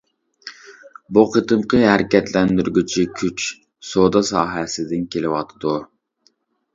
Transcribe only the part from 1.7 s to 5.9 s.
ھەرىكەتلەندۈرگۈچى كۈچ سودا ساھەسىدىن كېلىۋاتىدۇ.